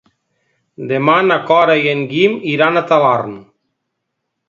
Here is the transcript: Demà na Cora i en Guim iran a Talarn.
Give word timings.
Demà 0.91 1.17
na 1.27 1.37
Cora 1.51 1.77
i 1.83 1.85
en 1.93 2.03
Guim 2.15 2.35
iran 2.57 2.83
a 2.83 2.87
Talarn. 2.93 3.41